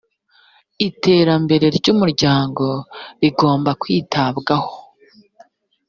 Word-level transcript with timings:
iterambere 0.87 1.65
ry 1.77 1.85
‘umuryango 1.93 2.65
rigomba 3.21 3.71
kwitabwaho. 3.81 4.73